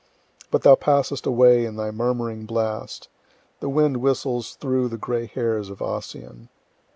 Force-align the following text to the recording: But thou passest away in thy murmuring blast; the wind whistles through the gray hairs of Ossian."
But 0.49 0.63
thou 0.63 0.73
passest 0.73 1.27
away 1.27 1.63
in 1.63 1.75
thy 1.75 1.91
murmuring 1.91 2.47
blast; 2.47 3.07
the 3.59 3.69
wind 3.69 3.97
whistles 3.97 4.55
through 4.55 4.87
the 4.87 4.97
gray 4.97 5.27
hairs 5.27 5.69
of 5.69 5.79
Ossian." 5.79 6.49